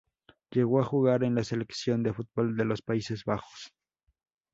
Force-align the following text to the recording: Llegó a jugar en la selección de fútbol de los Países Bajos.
Llegó 0.49 0.79
a 0.81 0.83
jugar 0.83 1.23
en 1.23 1.35
la 1.35 1.43
selección 1.43 2.01
de 2.01 2.11
fútbol 2.11 2.57
de 2.57 2.65
los 2.65 2.81
Países 2.81 3.23
Bajos. 3.23 3.71